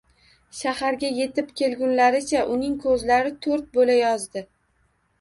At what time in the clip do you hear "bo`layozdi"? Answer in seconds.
3.79-4.49